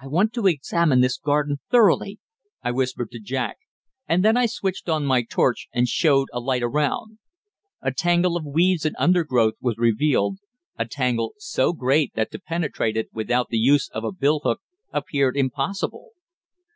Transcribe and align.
"I 0.00 0.08
want 0.08 0.32
to 0.32 0.48
examine 0.48 1.02
this 1.02 1.18
garden 1.18 1.60
thoroughly," 1.70 2.18
I 2.64 2.72
whispered 2.72 3.12
to 3.12 3.20
Jack, 3.20 3.58
and 4.08 4.24
then 4.24 4.36
I 4.36 4.46
switched 4.46 4.88
on 4.88 5.06
my 5.06 5.22
torch 5.22 5.68
and 5.72 5.86
showed 5.86 6.26
a 6.32 6.40
light 6.40 6.64
around. 6.64 7.20
A 7.80 7.92
tangle 7.94 8.36
of 8.36 8.44
weeds 8.44 8.84
and 8.84 8.96
undergrowth 8.98 9.54
was 9.60 9.78
revealed 9.78 10.38
a 10.76 10.84
tangle 10.84 11.34
so 11.38 11.72
great 11.72 12.12
that 12.14 12.32
to 12.32 12.40
penetrate 12.40 12.96
it 12.96 13.10
without 13.12 13.50
the 13.50 13.56
use 13.58 13.88
of 13.90 14.02
a 14.02 14.10
bill 14.10 14.40
hook 14.42 14.62
appeared 14.92 15.36
impossible. 15.36 16.10